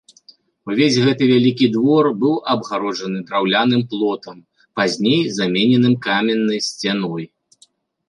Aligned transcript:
Увесь 0.69 0.95
гэты 1.03 1.23
вялікі 1.31 1.65
двор 1.75 2.09
быў 2.23 2.33
абгароджаны 2.55 3.19
драўляным 3.29 3.81
плотам, 3.93 4.37
пазней 4.81 5.21
замененым 5.39 5.93
каменнай 6.11 6.59
сцяной. 6.73 7.23